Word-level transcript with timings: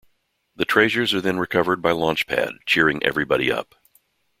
The 0.55 0.65
treasures 0.65 1.13
are 1.13 1.21
then 1.21 1.37
recovered 1.37 1.79
by 1.79 1.91
Launchpad, 1.91 2.65
cheering 2.65 3.03
everybody 3.03 3.51
up. 3.51 3.75